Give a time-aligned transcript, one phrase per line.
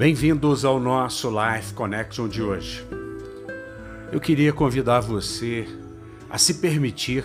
[0.00, 2.82] Bem-vindos ao nosso Life Connection de hoje.
[4.10, 5.68] Eu queria convidar você
[6.30, 7.22] a se permitir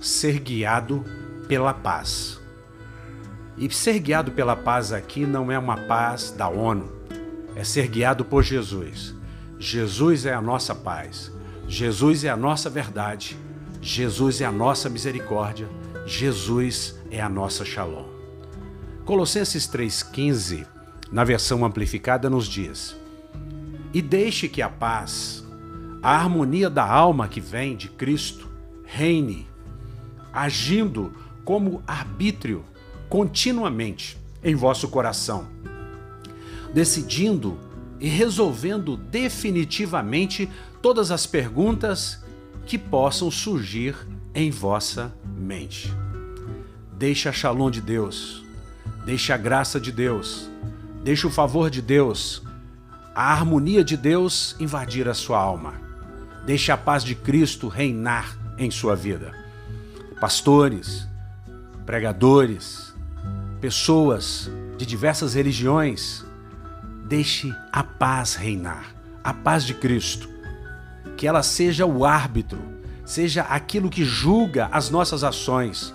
[0.00, 1.04] ser guiado
[1.46, 2.40] pela paz.
[3.58, 6.90] E ser guiado pela paz aqui não é uma paz da ONU,
[7.54, 9.14] é ser guiado por Jesus.
[9.58, 11.30] Jesus é a nossa paz,
[11.68, 13.36] Jesus é a nossa verdade,
[13.82, 15.68] Jesus é a nossa misericórdia,
[16.06, 18.06] Jesus é a nossa shalom.
[19.04, 20.73] Colossenses 3,15
[21.14, 22.96] na versão amplificada, nos diz:
[23.94, 25.44] E deixe que a paz,
[26.02, 28.50] a harmonia da alma que vem de Cristo,
[28.84, 29.46] reine,
[30.32, 31.14] agindo
[31.44, 32.64] como arbítrio
[33.08, 35.46] continuamente em vosso coração,
[36.74, 37.56] decidindo
[38.00, 40.50] e resolvendo definitivamente
[40.82, 42.24] todas as perguntas
[42.66, 43.94] que possam surgir
[44.34, 45.94] em vossa mente.
[46.98, 48.44] Deixe a shalom de Deus,
[49.06, 50.50] deixe a graça de Deus,
[51.04, 52.42] Deixe o favor de Deus,
[53.14, 55.74] a harmonia de Deus invadir a sua alma.
[56.46, 59.34] Deixe a paz de Cristo reinar em sua vida.
[60.18, 61.06] Pastores,
[61.84, 62.94] pregadores,
[63.60, 66.24] pessoas de diversas religiões,
[67.04, 68.86] deixe a paz reinar,
[69.22, 70.26] a paz de Cristo.
[71.18, 72.58] Que ela seja o árbitro,
[73.04, 75.92] seja aquilo que julga as nossas ações,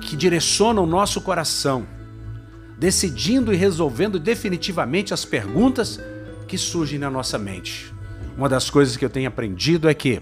[0.00, 1.86] que direciona o nosso coração
[2.82, 6.00] decidindo e resolvendo definitivamente as perguntas
[6.48, 7.94] que surgem na nossa mente.
[8.36, 10.20] Uma das coisas que eu tenho aprendido é que,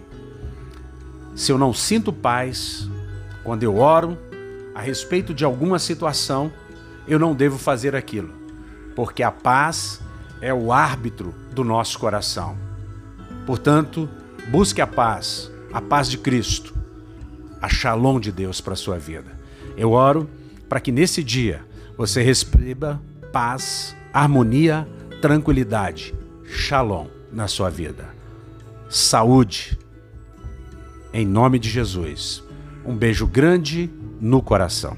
[1.35, 2.87] se eu não sinto paz,
[3.43, 4.19] quando eu oro
[4.75, 6.53] a respeito de alguma situação,
[7.09, 8.31] eu não devo fazer aquilo,
[8.95, 9.99] porque a paz
[10.43, 12.59] é o árbitro do nosso coração.
[13.47, 14.07] Portanto,
[14.51, 16.75] busque a paz, a paz de Cristo,
[17.63, 19.33] a shalom de Deus para a sua vida.
[19.79, 20.29] Eu oro
[20.69, 21.70] para que nesse dia
[22.01, 22.99] você receba
[23.31, 24.89] paz, harmonia,
[25.21, 26.15] tranquilidade,
[26.47, 28.09] shalom na sua vida.
[28.89, 29.79] Saúde.
[31.13, 32.43] Em nome de Jesus.
[32.87, 34.97] Um beijo grande no coração.